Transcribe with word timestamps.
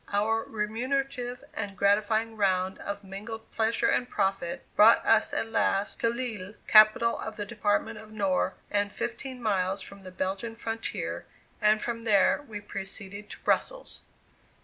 Our 0.11 0.41
remunerative 0.45 1.43
and 1.53 1.77
gratifying 1.77 2.35
round 2.35 2.79
of 2.79 3.03
mingled 3.03 3.51
pleasure 3.51 3.89
and 3.89 4.09
profit, 4.09 4.65
brought 4.75 5.05
us 5.05 5.31
at 5.31 5.49
last 5.49 5.99
to 5.99 6.09
Lille, 6.09 6.55
capital 6.65 7.19
of 7.19 7.35
the 7.35 7.45
department 7.45 7.99
of 7.99 8.09
Nord, 8.11 8.53
and 8.71 8.91
fifteen 8.91 9.39
miles 9.43 9.79
from 9.83 10.01
the 10.01 10.09
Belgian 10.09 10.55
frontier, 10.55 11.27
and 11.61 11.83
from 11.83 12.03
there 12.03 12.43
we 12.47 12.59
proceeded 12.59 13.29
to 13.29 13.39
Brussels. 13.41 14.01